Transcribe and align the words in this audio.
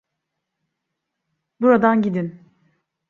Buradan 1.61 2.01
gidin. 2.01 2.47